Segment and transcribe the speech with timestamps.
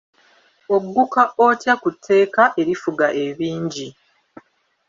[0.75, 3.87] Ogguka otya ku tteeka erifuga ebingi?